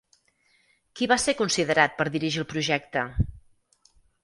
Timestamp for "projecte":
2.57-3.07